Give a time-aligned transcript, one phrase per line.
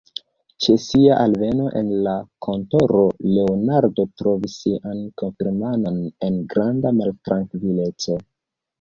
[0.65, 2.15] Ĉe sia alveno en la
[2.47, 3.05] kontoro,
[3.35, 8.23] Leonardo trovis sian kunfirmanon en granda maltrankvileco.